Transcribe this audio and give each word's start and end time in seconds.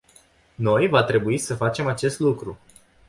Noi 0.55 0.87
va 0.87 1.03
trebui 1.03 1.37
să 1.37 1.55
facem 1.55 1.87
acest 1.87 2.19
lucru. 2.19 2.57